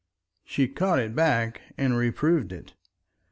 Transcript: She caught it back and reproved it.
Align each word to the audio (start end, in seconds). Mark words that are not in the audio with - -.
She 0.43 0.67
caught 0.67 0.97
it 0.97 1.13
back 1.13 1.61
and 1.77 1.95
reproved 1.95 2.51
it. 2.51 2.73